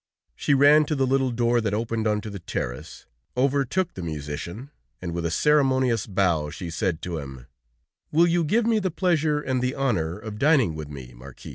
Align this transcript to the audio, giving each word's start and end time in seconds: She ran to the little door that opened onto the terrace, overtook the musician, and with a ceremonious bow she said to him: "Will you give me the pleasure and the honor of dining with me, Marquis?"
She 0.35 0.55
ran 0.55 0.85
to 0.85 0.95
the 0.95 1.05
little 1.05 1.29
door 1.29 1.61
that 1.61 1.75
opened 1.75 2.07
onto 2.07 2.31
the 2.31 2.39
terrace, 2.39 3.05
overtook 3.37 3.93
the 3.93 4.01
musician, 4.01 4.71
and 4.99 5.11
with 5.13 5.27
a 5.27 5.29
ceremonious 5.29 6.07
bow 6.07 6.49
she 6.49 6.71
said 6.71 7.03
to 7.03 7.19
him: 7.19 7.45
"Will 8.11 8.25
you 8.25 8.43
give 8.43 8.65
me 8.65 8.79
the 8.79 8.89
pleasure 8.89 9.39
and 9.39 9.61
the 9.61 9.75
honor 9.75 10.17
of 10.17 10.39
dining 10.39 10.73
with 10.73 10.89
me, 10.89 11.13
Marquis?" 11.13 11.49